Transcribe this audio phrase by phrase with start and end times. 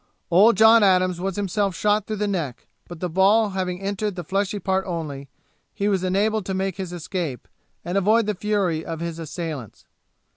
[0.31, 4.23] Old John Adams was himself shot through the neck, but the ball having entered the
[4.23, 5.29] fleshy part only,
[5.75, 7.47] he was enabled to make his escape,
[7.85, 9.85] and avoid the fury of his assailants.